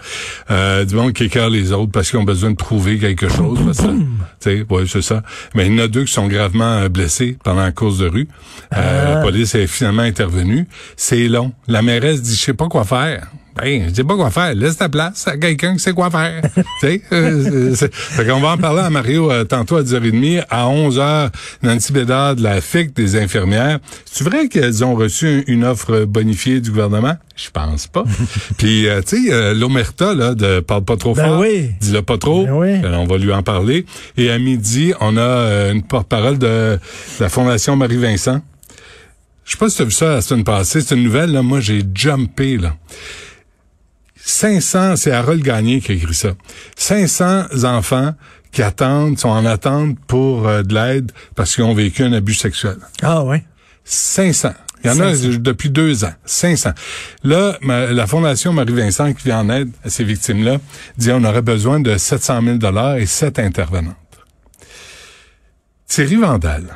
Euh, 0.51 0.85
du 0.85 0.95
monde 0.95 1.13
qui 1.13 1.23
écœure 1.23 1.49
les 1.49 1.71
autres 1.71 1.91
parce 1.91 2.09
qu'ils 2.09 2.19
ont 2.19 2.23
besoin 2.23 2.51
de 2.51 2.55
prouver 2.55 2.99
quelque 2.99 3.29
chose. 3.29 3.59
Tu 3.75 4.03
sais, 4.39 4.65
ouais, 4.69 4.83
c'est 4.87 5.01
ça. 5.01 5.23
Mais 5.55 5.65
il 5.65 5.73
y 5.73 5.81
en 5.81 5.83
a 5.83 5.87
deux 5.87 6.03
qui 6.03 6.13
sont 6.13 6.27
gravement 6.27 6.87
blessés 6.89 7.37
pendant 7.43 7.61
la 7.61 7.71
course 7.71 7.97
de 7.97 8.07
rue. 8.07 8.27
Euh, 8.75 9.15
la 9.15 9.21
police 9.21 9.55
est 9.55 9.67
finalement 9.67 10.03
intervenue. 10.03 10.67
C'est 10.95 11.27
long. 11.27 11.53
La 11.67 11.81
mairesse 11.81 12.21
dit, 12.21 12.35
je 12.35 12.41
sais 12.41 12.53
pas 12.53 12.67
quoi 12.67 12.83
faire. 12.83 13.27
Ben, 13.55 13.89
je 13.89 13.93
sais 13.93 14.03
pas 14.03 14.15
quoi 14.15 14.31
faire. 14.31 14.55
Laisse 14.55 14.77
ta 14.77 14.89
place 14.89 15.27
à 15.27 15.37
quelqu'un 15.37 15.73
qui 15.73 15.79
sait 15.79 15.93
quoi 15.93 16.09
faire. 16.09 16.41
tu 16.79 17.01
euh, 17.11 17.75
fait 17.75 18.25
qu'on 18.25 18.39
va 18.39 18.53
en 18.53 18.57
parler 18.57 18.81
à 18.81 18.89
Mario 18.89 19.31
euh, 19.31 19.43
tantôt 19.43 19.77
à 19.77 19.83
10h30. 19.83 20.45
À 20.49 20.65
11h, 20.65 21.29
Nancy 21.61 21.93
Bédard 21.93 22.35
de 22.35 22.43
la 22.43 22.61
FIC 22.61 22.95
des 22.95 23.15
infirmières. 23.15 23.79
C'est 24.05 24.23
vrai 24.23 24.47
qu'elles 24.47 24.83
ont 24.83 24.95
reçu 24.95 25.43
une 25.47 25.65
offre 25.65 26.05
bonifiée 26.05 26.61
du 26.61 26.71
gouvernement? 26.71 27.15
Je 27.35 27.49
pense 27.51 27.87
pas. 27.87 28.03
Puis, 28.57 28.87
euh, 28.87 29.01
tu 29.05 29.29
sais, 29.29 29.53
l'Omerta, 29.53 30.15
là, 30.15 30.33
de 30.33 30.59
Parle 30.59 30.83
pas 30.83 30.97
trop 30.97 31.13
ben 31.13 31.25
fort. 31.25 31.39
Oui. 31.39 31.69
Dis-le 31.79 32.01
pas 32.01 32.17
trop. 32.17 32.45
Ben 32.45 32.53
oui. 32.53 32.81
on 32.83 33.05
va 33.05 33.17
lui 33.17 33.33
en 33.33 33.43
parler. 33.43 33.85
Et 34.17 34.31
à 34.31 34.39
midi, 34.39 34.93
on 34.99 35.17
a 35.17 35.69
une 35.71 35.83
porte-parole 35.83 36.39
de 36.39 36.79
la 37.19 37.29
Fondation 37.29 37.75
Marie-Vincent. 37.75 38.41
Je 39.45 39.51
sais 39.51 39.57
pas 39.57 39.69
si 39.69 39.75
tu 39.75 39.81
as 39.81 39.85
vu 39.85 39.91
ça 39.91 40.09
la 40.09 40.21
semaine 40.21 40.43
passée. 40.43 40.81
C'est 40.81 40.95
une 40.95 41.03
nouvelle, 41.03 41.31
là. 41.31 41.41
Moi, 41.41 41.59
j'ai 41.59 41.83
jumpé, 41.93 42.57
là. 42.57 42.75
500, 44.25 44.95
c'est 44.95 45.11
Harold 45.11 45.43
Gagné 45.43 45.81
qui 45.81 45.91
a 45.91 45.95
écrit 45.95 46.13
ça. 46.13 46.29
500 46.77 47.63
enfants 47.65 48.13
qui 48.51 48.61
attendent, 48.61 49.17
sont 49.19 49.29
en 49.29 49.45
attente 49.45 49.97
pour 50.07 50.47
euh, 50.47 50.63
de 50.63 50.73
l'aide 50.73 51.11
parce 51.35 51.55
qu'ils 51.55 51.63
ont 51.63 51.73
vécu 51.73 52.03
un 52.03 52.13
abus 52.13 52.35
sexuel. 52.35 52.77
Ah 53.01 53.23
ouais. 53.23 53.43
500. 53.83 54.53
Il 54.83 54.87
y 54.87 54.89
en 54.91 54.99
a 54.99 55.15
depuis 55.15 55.69
deux 55.69 56.03
ans. 56.05 56.13
500. 56.25 56.71
Là, 57.23 57.57
la 57.61 58.07
Fondation 58.07 58.53
Marie-Vincent 58.53 59.13
qui 59.13 59.25
vient 59.25 59.39
en 59.39 59.49
aide 59.49 59.71
à 59.83 59.89
ces 59.89 60.03
victimes-là 60.03 60.57
dit 60.97 61.11
on 61.11 61.23
aurait 61.23 61.41
besoin 61.41 61.79
de 61.79 61.97
700 61.97 62.41
000 62.43 62.57
dollars 62.57 62.97
et 62.97 63.05
sept 63.05 63.39
intervenantes. 63.39 63.95
Thierry 65.87 66.15
Vandal 66.15 66.75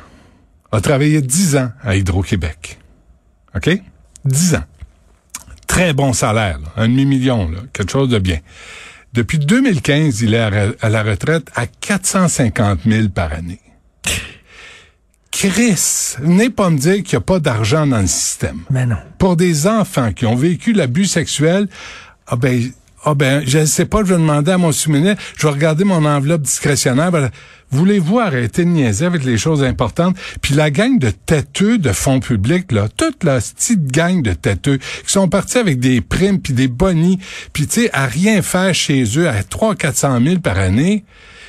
a 0.72 0.80
travaillé 0.80 1.20
10 1.20 1.56
ans 1.56 1.70
à 1.82 1.96
Hydro-Québec. 1.96 2.78
OK? 3.54 3.70
10 4.24 4.54
ans 4.56 4.64
très 5.78 5.92
bon 5.92 6.12
salaire, 6.12 6.58
un 6.76 6.88
demi-million, 6.88 7.52
quelque 7.72 7.92
chose 7.92 8.08
de 8.08 8.18
bien. 8.18 8.40
Depuis 9.12 9.38
2015, 9.38 10.22
il 10.22 10.34
est 10.34 10.74
à, 10.80 10.88
la 10.88 11.02
retraite 11.04 11.52
à 11.54 11.68
450 11.68 12.80
000 12.84 13.10
par 13.10 13.32
année. 13.32 13.60
Chris, 15.30 16.16
venez 16.18 16.50
pas 16.50 16.70
me 16.70 16.78
dire 16.78 16.96
qu'il 17.04 17.16
n'y 17.16 17.18
a 17.18 17.20
pas 17.20 17.38
d'argent 17.38 17.86
dans 17.86 18.00
le 18.00 18.08
système. 18.08 18.62
Mais 18.70 18.86
non. 18.86 18.96
Pour 19.18 19.36
des 19.36 19.68
enfants 19.68 20.12
qui 20.12 20.26
ont 20.26 20.34
vécu 20.34 20.72
l'abus 20.72 21.06
sexuel, 21.06 21.68
ah 22.26 22.34
ben, 22.34 22.60
ah 23.04 23.14
ben, 23.14 23.44
je 23.46 23.58
ne 23.58 23.64
sais 23.64 23.84
pas, 23.84 23.98
je 23.98 24.14
vais 24.14 24.20
demander 24.20 24.50
à 24.50 24.58
mon 24.58 24.72
souvenir, 24.72 25.14
je 25.36 25.46
vais 25.46 25.52
regarder 25.52 25.84
mon 25.84 26.04
enveloppe 26.04 26.42
discrétionnaire. 26.42 27.12
Ben, 27.12 27.30
Voulez-vous 27.70 28.18
arrêter 28.18 28.64
de 28.64 28.70
niaiser 28.70 29.04
avec 29.04 29.24
les 29.24 29.36
choses 29.36 29.62
importantes? 29.62 30.16
Puis 30.40 30.54
la 30.54 30.70
gang 30.70 30.98
de 30.98 31.10
têteux 31.10 31.78
de 31.78 31.92
fonds 31.92 32.20
publics, 32.20 32.72
là, 32.72 32.88
toute 32.94 33.24
la 33.24 33.40
petite 33.40 33.92
gang 33.92 34.22
de 34.22 34.32
têteux 34.32 34.78
qui 34.78 35.12
sont 35.12 35.28
partis 35.28 35.58
avec 35.58 35.78
des 35.78 36.00
primes 36.00 36.40
puis 36.40 36.54
des 36.54 36.68
bonnies, 36.68 37.18
puis 37.52 37.66
tu 37.66 37.82
sais, 37.82 37.90
à 37.92 38.06
rien 38.06 38.40
faire 38.42 38.74
chez 38.74 39.04
eux, 39.18 39.28
à 39.28 39.42
3 39.42 39.74
400 39.74 40.18
000 40.24 40.40
par 40.40 40.58
année, 40.58 41.04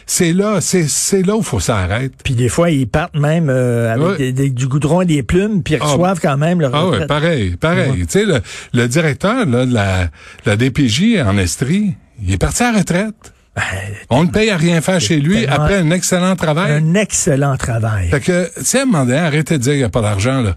c'est 0.06 0.34
là, 0.34 0.60
c'est 0.60 1.22
là 1.22 1.38
où 1.38 1.44
faut 1.44 1.60
s'arrêter. 1.60 2.16
Puis 2.24 2.34
des 2.34 2.50
fois, 2.50 2.72
ils 2.72 2.88
partent 2.88 3.16
même 3.16 3.50
euh, 3.50 3.94
avec 3.94 4.56
du 4.56 4.68
goudron 4.68 5.02
et 5.02 5.06
des 5.06 5.24
plumes, 5.24 5.62
puis 5.62 5.76
ils 5.76 5.80
ah, 5.80 5.86
reçoivent 5.86 6.20
quand 6.20 6.36
même 6.36 6.60
leur 6.60 6.74
Ah 6.74 6.88
ouais, 6.88 7.06
pareil, 7.06 7.56
pareil. 7.58 8.08
Tu 8.08 8.20
sais, 8.20 8.26
le, 8.26 8.42
le, 8.74 8.88
directeur 8.88 9.46
là, 9.46 9.66
de 9.68 9.74
la, 9.74 10.10
la 10.46 10.58
DPJ 10.58 11.20
en 11.24 11.38
Estrie, 11.38 11.94
il 12.24 12.34
est 12.34 12.38
parti 12.38 12.64
à 12.64 12.72
la 12.72 12.80
retraite. 12.80 13.34
Ben, 13.56 13.64
on 14.10 14.24
ne 14.24 14.30
paye 14.30 14.50
à 14.52 14.58
rien 14.58 14.80
faire 14.82 15.02
chez 15.02 15.20
lui 15.20 15.46
après 15.46 15.78
un 15.78 15.92
excellent 15.92 16.36
travail. 16.36 16.72
Un 16.72 16.94
excellent 16.94 17.58
travail. 17.58 18.10
Fait 18.10 18.20
que, 18.20 18.52
tu 18.58 18.64
sais, 18.64 18.84
arrêtez 19.18 19.58
de 19.58 19.64
dire 19.64 19.72
qu'il 19.74 19.80
n'y 19.80 19.84
a 19.84 19.90
pas 19.90 20.02
d'argent, 20.02 20.42
là. 20.42 20.56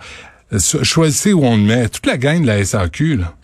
Choisissez 0.82 1.32
où 1.32 1.44
on 1.44 1.56
le 1.56 1.62
met. 1.62 1.88
Toute 1.88 2.06
la 2.06 2.18
gang 2.18 2.42
de 2.42 2.46
la 2.46 2.62
SAQ, 2.64 3.16
là. 3.16 3.34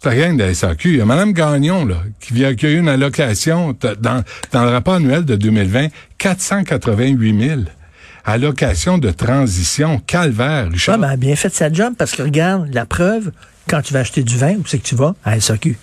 Toute 0.00 0.12
la 0.12 0.16
gang 0.18 0.36
de 0.36 0.44
la 0.44 0.54
SAQ. 0.54 0.88
Il 0.90 0.96
y 0.96 1.00
a 1.00 1.04
Mme 1.04 1.32
Gagnon, 1.32 1.84
là, 1.84 1.96
qui 2.20 2.32
vient 2.32 2.48
accueillir 2.48 2.80
une 2.80 2.88
allocation 2.88 3.76
dans, 3.80 4.24
dans 4.52 4.64
le 4.64 4.70
rapport 4.70 4.94
annuel 4.94 5.24
de 5.24 5.36
2020, 5.36 5.88
488 6.16 7.48
000 7.48 7.60
allocation 8.28 8.98
de 8.98 9.10
transition. 9.10 10.00
Calvaire, 10.06 10.70
Richard. 10.70 10.96
Ah, 11.02 11.08
ben, 11.08 11.16
bien 11.16 11.36
fait 11.36 11.52
sa 11.52 11.72
job 11.72 11.94
parce 11.96 12.12
que 12.12 12.22
regarde, 12.22 12.68
la 12.72 12.86
preuve, 12.86 13.32
quand 13.68 13.82
tu 13.82 13.92
vas 13.92 14.00
acheter 14.00 14.22
du 14.22 14.36
vin, 14.36 14.54
où 14.54 14.66
c'est 14.66 14.78
que 14.78 14.86
tu 14.86 14.94
vas? 14.94 15.14
À 15.24 15.40
SAQ. 15.40 15.78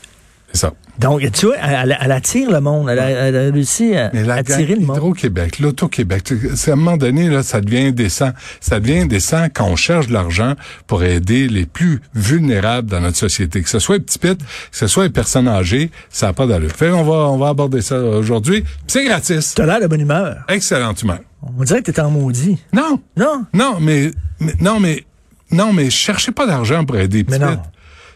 C'est 0.52 0.60
ça. 0.60 0.74
Donc, 1.00 1.30
tu 1.32 1.48
vois, 1.48 1.58
elle, 1.58 1.98
elle 2.00 2.12
attire 2.12 2.50
le 2.52 2.62
monde. 2.62 2.90
Elle, 2.90 3.00
a- 3.00 3.10
elle 3.10 3.36
a 3.36 3.52
réussi 3.52 3.96
à 3.96 4.12
Mais 4.14 4.30
attirer 4.30 4.76
le 4.76 4.82
monde. 4.86 4.96
Hydro-Québec, 4.98 5.60
l'Auto-Québec, 5.60 6.34
c'est 6.56 6.72
à 6.72 6.74
un 6.74 6.78
moment 6.78 6.98
donné, 6.98 7.30
là, 7.30 7.44
ça 7.44 7.60
devient 7.62 7.88
indécent. 7.88 8.32
Ça 8.62 8.80
devient 8.80 9.00
indécent 9.00 9.48
quand 9.54 9.66
on 9.66 9.76
cherche 9.76 10.08
de 10.08 10.14
l'argent 10.14 10.54
pour 10.88 11.04
aider 11.04 11.48
les 11.48 11.66
plus 11.66 12.02
vulnérables 12.14 12.90
dans 12.90 13.02
notre 13.02 13.18
société. 13.18 13.62
Que 13.62 13.70
ce 13.70 13.80
soit 13.80 13.96
les 13.98 14.04
petits 14.04 14.20
pits, 14.20 14.38
que 14.38 14.44
ce 14.72 14.88
soit 14.88 15.04
les 15.04 15.10
personnes 15.10 15.48
âgées, 15.48 15.92
ça 16.10 16.28
n'a 16.28 16.34
pas 16.34 16.48
d'allure. 16.48 16.72
Fait 16.72 16.92
on 16.92 17.04
va, 17.04 17.30
on 17.30 17.38
va 17.38 17.50
aborder 17.50 17.82
ça 17.82 18.00
aujourd'hui. 18.00 18.64
C'est 18.88 19.04
gratis. 19.06 19.54
Tu 19.56 19.62
as 19.62 19.66
l'air 19.66 19.82
de 19.82 19.88
bonne 19.88 20.02
humeur. 20.02 20.38
Excellente 20.48 21.02
humeur. 21.02 21.20
On 21.60 21.64
dirait 21.64 21.82
que 21.82 21.92
t'es 21.92 22.02
en 22.02 22.10
maudit. 22.10 22.58
Non. 22.74 23.00
Non? 23.18 23.46
Non, 23.54 23.78
mais, 23.80 24.12
mais- 24.40 24.54
non, 24.62 24.80
mais, 24.80 25.04
non, 25.52 25.74
mais 25.74 25.90
cherchez 25.90 26.32
pas 26.32 26.48
d'argent 26.48 26.84
pour 26.86 26.98
aider 26.98 27.20
les 27.20 27.24
Mais 27.30 27.38
petits 27.40 27.52
non. 27.52 27.58
pits. 27.58 27.70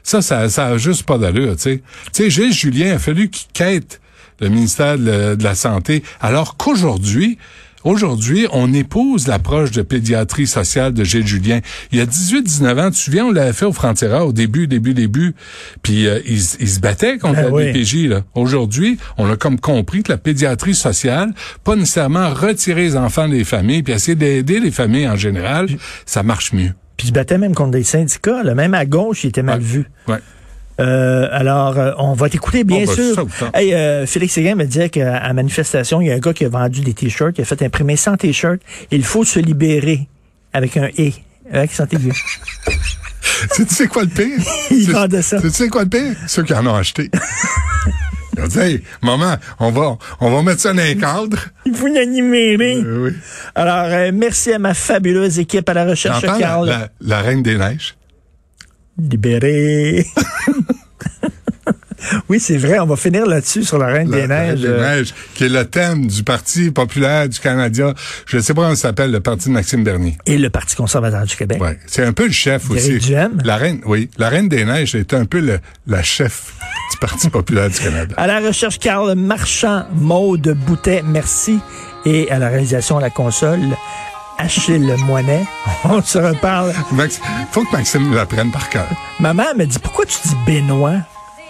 Ça, 0.10 0.24
ça, 0.24 0.50
ça 0.50 0.66
a 0.66 0.78
juste 0.80 1.04
pas 1.04 1.20
d'allure, 1.20 1.56
tu 1.56 1.62
sais. 1.62 1.84
Tu 2.12 2.24
sais, 2.24 2.30
Gilles 2.32 2.52
Julien 2.52 2.96
a 2.96 2.98
fallu 2.98 3.30
qu'il 3.30 3.46
quête 3.54 4.02
le 4.40 4.50
ministère 4.50 4.98
de 4.98 5.38
la, 5.40 5.54
Santé, 5.54 6.04
alors 6.20 6.58
qu'aujourd'hui, 6.58 7.38
Aujourd'hui, 7.86 8.46
on 8.52 8.74
épouse 8.74 9.28
l'approche 9.28 9.72
de 9.72 9.82
pédiatrie 9.84 10.48
sociale 10.48 10.94
de 10.94 11.06
Gilles 11.06 11.26
Julien. 11.26 11.62
Il 11.94 12.00
y 12.00 12.02
a 12.02 12.06
18-19 12.06 12.82
ans, 12.82 12.86
tu 12.88 12.98
te 12.98 13.04
souviens, 13.04 13.28
on 13.28 13.32
l'avait 13.32 13.54
fait 13.54 13.64
au 13.64 13.72
Frontiera 13.72 14.26
au 14.26 14.34
début, 14.34 14.68
début, 14.68 14.94
début. 14.94 15.34
Puis 15.82 16.06
euh, 16.06 16.20
il, 16.26 16.42
se 16.42 16.80
battait 16.82 17.18
contre 17.18 17.36
Ben 17.36 17.44
la 17.44 17.52
oui. 17.52 17.72
DPJ. 17.72 18.10
là. 18.10 18.24
Aujourd'hui, 18.36 18.98
on 19.18 19.32
a 19.32 19.38
comme 19.38 19.62
compris 19.62 20.04
que 20.04 20.12
la 20.12 20.18
pédiatrie 20.18 20.76
sociale, 20.76 21.34
pas 21.64 21.78
nécessairement 21.78 22.34
retirer 22.34 22.82
les 22.82 22.98
enfants 22.98 23.30
des 23.30 23.46
familles, 23.46 23.82
puis 23.82 23.94
essayer 23.94 24.16
d'aider 24.16 24.60
les 24.60 24.72
familles 24.72 25.08
en 25.08 25.16
général, 25.16 25.70
ça 26.06 26.22
marche 26.22 26.52
mieux. 26.52 26.74
Puis 27.00 27.06
il 27.08 27.12
se 27.12 27.14
battait 27.14 27.38
même 27.38 27.56
contre 27.56 27.72
des 27.72 27.84
syndicats. 27.84 28.44
là. 28.44 28.54
Même 28.56 28.74
à 28.74 28.86
gauche, 28.86 29.24
il 29.24 29.28
était 29.28 29.42
mal 29.42 29.60
Ouais. 29.60 29.66
vu. 29.66 29.86
Ouais. 30.10 30.18
Euh, 30.82 31.30
alors, 31.32 31.78
euh, 31.80 31.92
on 31.98 32.12
va 32.12 32.28
t'écouter, 32.30 32.66
bien 32.66 32.84
Oh, 32.84 32.94
ben, 32.94 33.14
sûr. 33.14 33.28
Hey, 33.54 33.74
euh, 33.74 34.06
Félix 34.06 34.34
Séguin 34.34 34.56
me 34.56 34.66
disait 34.66 34.90
qu'à 34.90 35.16
à 35.16 35.32
manifestation, 35.32 36.02
il 36.02 36.08
y 36.08 36.12
a 36.12 36.16
un 36.16 36.20
gars 36.20 36.34
qui 36.34 36.44
a 36.44 36.50
vendu 36.50 36.82
des 36.82 36.94
t-shirts, 36.94 37.38
il 37.38 37.42
a 37.42 37.46
fait 37.46 37.62
imprimer 37.62 37.96
100 37.96 38.18
t-shirts. 38.18 38.60
Il 38.92 39.06
faut 39.06 39.24
se 39.24 39.40
libérer 39.40 40.10
avec 40.52 40.76
un 40.76 40.90
«et», 40.98 41.14
avec 41.54 41.70
accent 41.72 41.86
aigu. 41.90 42.12
tu 43.56 43.66
sais 43.70 43.88
quoi 43.88 44.04
le 44.04 44.10
pire? 44.10 44.38
Il 44.72 44.86
Tu- 44.86 44.92
vendait 44.92 45.22
ça. 45.22 45.40
Tu 45.40 45.50
sais 45.52 45.70
quoi 45.70 45.84
le 45.84 45.90
pire? 45.90 46.16
Ceux 46.28 46.44
qui 46.44 46.54
en 46.54 46.68
ont 46.68 46.76
acheté. 46.76 47.10
Ils 48.40 48.46
ont 48.46 48.48
dit, 48.48 48.60
hey, 48.60 48.82
maman, 49.02 49.36
on 49.60 49.72
va, 49.72 49.98
on 50.22 50.32
va 50.32 50.42
mettre 50.44 50.62
ça 50.62 50.74
dans 50.74 50.82
un 50.82 50.96
cadre. 50.96 51.38
Il 51.66 51.76
faut 51.76 51.88
y 51.88 52.06
libérer. 52.06 52.82
Euh, 52.84 53.06
oui. 53.06 53.12
Alors, 53.56 53.86
euh, 53.86 54.12
merci 54.14 54.54
à 54.54 54.60
ma 54.60 54.74
fabuleuse 54.74 55.40
équipe 55.40 55.68
à 55.68 55.74
la 55.74 55.86
recherche, 55.86 56.24
la, 56.24 56.38
Carl. 56.38 56.68
la, 56.68 56.90
la 57.02 57.22
Reine 57.22 57.44
des 57.44 57.58
Neiges. 57.58 57.96
Libéré. 58.98 60.06
oui, 62.30 62.40
c'est 62.40 62.58
vrai, 62.58 62.80
on 62.80 62.86
va 62.86 62.96
finir 62.96 63.26
là-dessus 63.26 63.64
sur 63.64 63.78
la 63.78 63.88
Reine 63.88 64.10
La, 64.10 64.22
des 64.22 64.28
la 64.28 64.36
Reine 64.40 64.50
Neiges. 64.52 64.62
des 64.62 64.68
Euh, 64.68 64.96
Neiges, 64.98 65.14
qui 65.34 65.46
est 65.46 65.50
le 65.50 65.66
thème 65.66 66.08
du 66.08 66.24
Parti 66.24 66.72
populaire 66.72 67.28
du 67.30 67.40
Canada. 67.40 67.94
Je 68.26 68.38
ne 68.38 68.42
sais 68.42 68.54
pas 68.54 68.62
comment 68.64 68.76
ça 68.76 68.90
s'appelle, 68.90 69.12
le 69.12 69.20
Parti 69.20 69.50
de 69.50 69.54
Maxime 69.54 69.84
Bernier. 69.84 70.18
Et 70.26 70.38
le 70.38 70.50
Parti 70.50 70.76
conservateur 70.76 71.24
du 71.26 71.36
Québec. 71.36 71.62
Ouais. 71.62 71.78
C'est 71.88 72.04
un 72.04 72.14
peu 72.14 72.26
le 72.26 72.32
chef 72.32 72.70
aussi. 72.70 73.00
La 73.44 73.58
reine, 73.58 73.82
oui. 73.86 74.10
La 74.18 74.30
Reine 74.30 74.50
des 74.50 74.66
Neiges 74.66 74.96
est 74.96 75.14
un 75.14 75.26
peu 75.26 75.40
le, 75.40 75.60
la 75.88 76.04
chef 76.04 76.54
du 76.92 76.98
Parti 77.00 77.30
populaire 77.32 77.70
du 77.70 77.80
Canada. 77.80 78.14
À 78.18 78.28
la 78.28 78.40
recherche, 78.40 78.80
Carl 78.80 79.14
Marchand, 79.16 79.86
Maude 79.94 80.56
Boutet, 80.66 81.04
merci. 81.06 81.60
Et 82.06 82.32
à 82.32 82.40
la 82.40 82.48
réalisation 82.50 82.98
à 82.98 83.02
la 83.02 83.10
console, 83.10 83.60
Achille 84.38 84.96
Moinet. 85.06 85.44
On 85.84 86.02
se 86.02 86.18
reparle. 86.18 86.74
Max, 86.94 87.20
faut 87.52 87.64
que 87.66 87.72
Maxime 87.76 88.14
l'apprenne 88.14 88.52
par 88.52 88.70
cœur. 88.70 88.88
Maman 89.20 89.44
me 89.58 89.66
dit, 89.66 89.80
pourquoi 89.80 90.06
tu 90.06 90.16
dis 90.26 90.36
Benoît? 90.48 90.94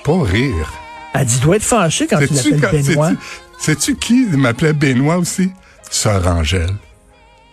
Pas 0.09 0.23
rire. 0.23 0.73
Elle 1.13 1.25
dit, 1.25 1.35
tu 1.37 1.43
dois 1.43 1.55
être 1.57 1.63
fâché 1.63 2.07
quand 2.07 2.17
tu 2.17 2.27
Sais-tu 2.27 2.55
l'appelles 2.57 2.83
Benoît. 2.83 3.11
sais-tu- 3.59 3.95
qui 3.95 4.25
m'appelait 4.25 4.73
Benoît 4.73 5.17
aussi? 5.17 5.51
Sœur 5.91 6.25
Angèle. 6.25 6.71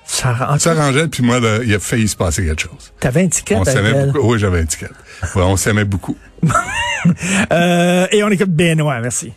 Sœur 0.07 0.57
Angèle, 0.81 1.11
puis 1.11 1.23
moi, 1.23 1.39
là, 1.39 1.59
il 1.63 1.75
a 1.75 1.79
failli 1.79 2.09
se 2.09 2.17
passer 2.17 2.47
quelque 2.47 2.63
chose. 2.63 2.93
T'avais 2.99 3.25
un 3.25 3.29
ticket 3.29 3.57
On 3.57 3.65
s'aimait 3.65 4.07
beaucoup. 4.07 4.27
Oui, 4.33 4.39
j'avais 4.39 4.61
un 4.61 4.65
ticket. 4.65 4.89
Ouais, 5.35 5.43
on 5.43 5.57
s'aimait 5.57 5.85
beaucoup. 5.85 6.17
Euh, 7.53 8.09
et 8.11 8.25
on 8.25 8.31
écoute 8.31 8.51
Benoît, 8.51 8.99
merci. 9.01 9.33